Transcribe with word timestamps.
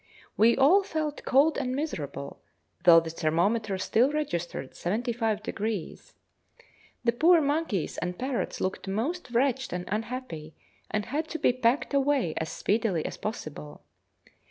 We 0.35 0.57
all 0.57 0.81
felt 0.81 1.23
cold 1.25 1.59
and 1.59 1.75
miserable, 1.75 2.41
though 2.85 2.99
the 2.99 3.11
thermometer 3.11 3.77
still 3.77 4.11
registered 4.11 4.71
75°. 4.71 6.13
The 7.03 7.11
poor 7.11 7.39
monkeys 7.39 7.99
and 7.99 8.17
parrots 8.17 8.59
looked 8.59 8.87
most 8.87 9.29
wretched 9.29 9.71
and 9.73 9.85
unhappy, 9.89 10.55
and 10.89 11.05
had 11.05 11.27
to 11.27 11.37
be 11.37 11.53
packed 11.53 11.93
away 11.93 12.33
as 12.37 12.49
speedily 12.49 13.05
as 13.05 13.15
possible. 13.17 13.83